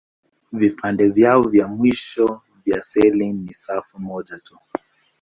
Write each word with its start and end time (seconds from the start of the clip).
Vipande 0.53 1.09
vyao 1.09 1.41
vya 1.43 1.67
mwisho 1.67 2.41
vya 2.65 2.83
seli 2.83 3.33
ni 3.33 3.53
safu 3.53 3.99
moja 3.99 4.39
tu. 4.39 4.57